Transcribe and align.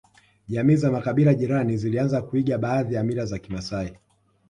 Jamii 0.47 0.75
za 0.75 0.91
makabila 0.91 1.33
jirani 1.33 1.77
zilianza 1.77 2.21
kuiga 2.21 2.57
baadhi 2.57 2.95
ya 2.95 3.03
mila 3.03 3.25
za 3.25 3.39
kimasai 3.39 3.97